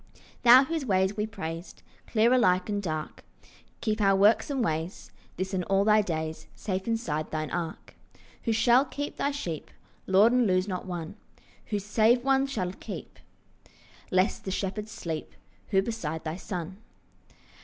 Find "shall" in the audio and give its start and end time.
8.51-8.83, 12.47-12.73